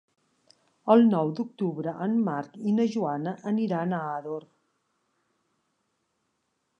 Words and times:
El 0.93 1.03
nou 1.09 1.33
d'octubre 1.39 1.91
en 2.05 2.15
Marc 2.29 2.57
i 2.71 2.73
na 2.79 2.87
Joana 2.95 3.33
aniran 3.53 3.93
a 3.99 4.03
Ador. 4.15 4.49